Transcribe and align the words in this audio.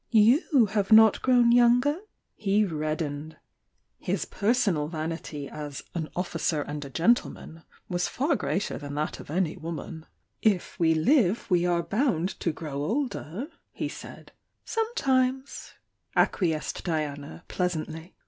You 0.09 0.65
have 0.71 0.91
not 0.91 1.21
grown 1.21 1.51
younger!" 1.51 1.99
He 2.33 2.65
reddened. 2.65 3.37
His 3.99 4.25
personal 4.25 4.87
vanity 4.87 5.47
as 5.47 5.83
"an 5.93 6.09
officer 6.15 6.61
I 6.65 6.73
860 6.73 6.73
THE 6.73 6.73
YOUNG 6.73 6.79
DIANA 6.79 6.85
and 6.85 6.85
a 6.85 6.97
gentleman" 6.97 7.63
was 7.87 8.07
far 8.07 8.35
greater 8.35 8.79
than 8.79 8.95
that 8.95 9.19
of 9.19 9.29
any 9.29 9.55
^°"If 9.55 10.79
we 10.79 10.95
live, 10.95 11.45
we 11.51 11.67
are 11.67 11.83
bound 11.83 12.29
to 12.39 12.51
grow 12.51 12.83
older" 12.83 13.45
he 13.73 13.87
"""Sometimes," 14.65 15.73
acquiesced 16.17 16.83
Diana, 16.83 17.43
pleasantly. 17.47 18.15